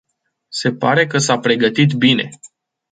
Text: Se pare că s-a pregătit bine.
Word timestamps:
Se 0.49 0.71
pare 0.71 1.07
că 1.07 1.17
s-a 1.17 1.39
pregătit 1.39 1.93
bine. 1.93 2.29